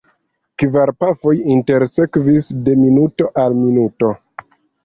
[0.61, 4.11] Kvar pafoj intersekvis de minuto al minuto.